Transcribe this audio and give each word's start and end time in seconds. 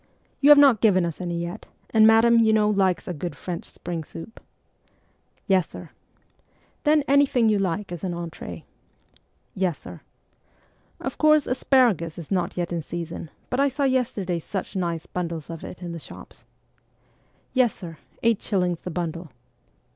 You 0.39 0.49
have 0.49 0.57
not 0.57 0.81
given 0.81 1.05
us 1.05 1.21
any 1.21 1.37
yet, 1.39 1.67
and 1.91 2.07
madam, 2.07 2.39
you 2.39 2.51
know, 2.53 2.67
likes 2.67 3.07
a 3.07 3.13
good 3.13 3.35
French 3.37 3.65
spring 3.65 4.03
soup.'' 4.03 4.39
Yes, 5.47 5.69
sir.'' 5.69 5.91
Then, 6.85 7.03
anything 7.07 7.49
you 7.49 7.59
like 7.59 7.91
as 7.91 8.03
an 8.03 8.15
entree.' 8.15 8.63
1 8.63 8.63
Yes, 9.53 9.77
sir.'' 9.77 10.01
Of 11.07 11.19
course, 11.19 11.45
asparagus 11.45 12.17
is 12.17 12.31
not 12.31 12.57
yet 12.57 12.73
in 12.73 12.81
season, 12.81 13.29
but 13.51 13.59
I 13.59 13.67
saw 13.67 13.83
yesterday 13.83 14.39
such 14.39 14.75
nice 14.75 15.05
bundles 15.05 15.51
of 15.51 15.63
it 15.63 15.83
in 15.83 15.91
the 15.91 15.99
shops.'' 15.99 16.45
Yes, 17.53 17.71
sir; 17.71 17.97
eight 18.23 18.41
shillings 18.41 18.81
the 18.81 18.89
bundle.' 18.89 19.29